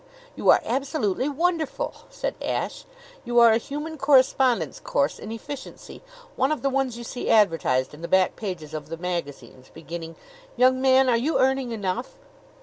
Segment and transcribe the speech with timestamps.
[0.35, 2.85] "You are absolutely wonderful!" said Ashe.
[3.23, 6.01] "You are a human correspondence course in efficiency,
[6.35, 10.15] one of the ones you see advertised in the back pages of the magazines, beginning,
[10.55, 12.15] 'Young man, are you earning enough?'